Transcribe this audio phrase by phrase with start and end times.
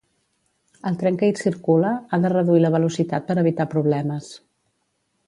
[0.89, 4.31] El tren que hi circula ha de reduir la velocitat per evitar problemes.